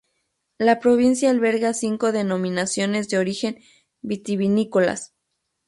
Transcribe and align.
La 0.57 0.79
provincia 0.79 1.29
alberga 1.29 1.75
cinco 1.75 2.11
denominaciones 2.11 3.07
de 3.09 3.19
origen 3.19 3.59
vitivinícolas. 4.01 5.13